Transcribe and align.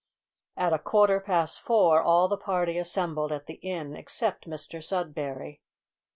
At 0.57 0.73
a 0.73 0.79
quarter 0.79 1.19
past 1.19 1.61
four 1.61 2.01
all 2.01 2.27
the 2.27 2.35
party 2.35 2.79
assembled 2.79 3.31
at 3.31 3.45
the 3.45 3.59
inn 3.61 3.95
except 3.95 4.47
Mr 4.49 4.83
Sudberry. 4.83 5.59